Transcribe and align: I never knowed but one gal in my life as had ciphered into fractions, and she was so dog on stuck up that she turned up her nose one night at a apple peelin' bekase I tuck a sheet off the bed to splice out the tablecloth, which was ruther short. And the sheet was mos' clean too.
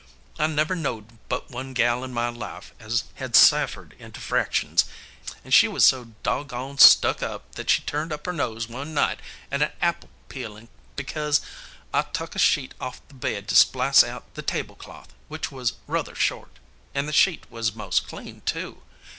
I 0.39 0.47
never 0.47 0.75
knowed 0.75 1.19
but 1.29 1.51
one 1.51 1.73
gal 1.75 2.03
in 2.03 2.11
my 2.11 2.29
life 2.29 2.73
as 2.79 3.03
had 3.17 3.35
ciphered 3.35 3.93
into 3.99 4.19
fractions, 4.19 4.85
and 5.45 5.53
she 5.53 5.67
was 5.67 5.85
so 5.85 6.05
dog 6.23 6.51
on 6.51 6.79
stuck 6.79 7.21
up 7.21 7.53
that 7.53 7.69
she 7.69 7.83
turned 7.83 8.11
up 8.11 8.25
her 8.25 8.33
nose 8.33 8.67
one 8.67 8.95
night 8.95 9.19
at 9.51 9.61
a 9.61 9.73
apple 9.85 10.09
peelin' 10.27 10.69
bekase 10.95 11.39
I 11.93 12.01
tuck 12.01 12.35
a 12.35 12.39
sheet 12.39 12.73
off 12.81 13.07
the 13.09 13.13
bed 13.13 13.47
to 13.49 13.55
splice 13.55 14.03
out 14.03 14.33
the 14.33 14.41
tablecloth, 14.41 15.13
which 15.27 15.51
was 15.51 15.73
ruther 15.85 16.15
short. 16.15 16.57
And 16.95 17.07
the 17.07 17.13
sheet 17.13 17.45
was 17.51 17.75
mos' 17.75 17.99
clean 17.99 18.41
too. 18.43 18.81